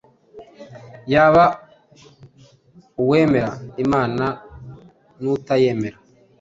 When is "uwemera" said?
3.01-3.51